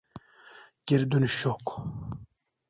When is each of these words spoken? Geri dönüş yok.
Geri 0.85 1.11
dönüş 1.11 1.45
yok. 1.45 1.87